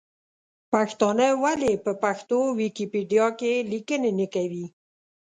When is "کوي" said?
4.33-4.65